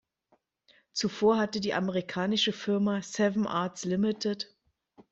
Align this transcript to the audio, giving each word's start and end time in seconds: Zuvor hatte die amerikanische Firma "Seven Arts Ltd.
Zuvor 0.93 1.37
hatte 1.37 1.59
die 1.61 1.75
amerikanische 1.75 2.53
Firma 2.53 3.03
"Seven 3.03 3.45
Arts 3.45 3.85
Ltd. 3.85 4.47